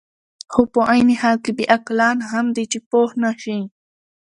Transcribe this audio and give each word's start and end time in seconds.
خو 0.51 0.61
په 0.73 0.79
عین 0.91 1.09
حال 1.21 1.37
کې 1.43 1.51
بې 1.57 1.65
عقلان 1.75 2.17
هم 2.31 2.45
دي، 2.55 2.63
چې 2.71 2.79
پوه 2.89 3.11
نه 3.23 3.31
شي. 3.41 3.59